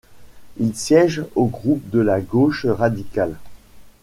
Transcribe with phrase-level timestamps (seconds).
[0.57, 3.37] Il siège au groupe de la Gauche radicale.